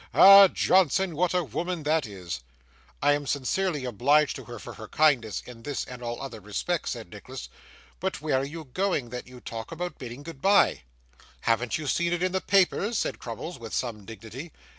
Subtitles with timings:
[0.15, 0.47] Ah!
[0.47, 2.41] Johnson, what a woman that is!'
[3.03, 6.89] 'I am sincerely obliged to her for her kindness in this and all other respects,'
[6.93, 7.49] said Nicholas.
[7.99, 10.81] 'But where are you going, that you talk about bidding goodbye?'
[11.41, 14.51] 'Haven't you seen it in the papers?' said Crummles, with some dignity.